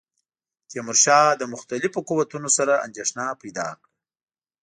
تیمورشاه 0.69 1.37
له 1.39 1.45
مختلفو 1.53 2.05
قوتونو 2.09 2.49
سره 2.57 2.73
اندېښنه 2.85 3.25
پیدا 3.41 3.67
کړه. 3.81 3.89